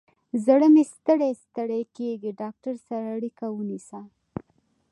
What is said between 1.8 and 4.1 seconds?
کیږي، ډاکتر سره اړیکه ونیسه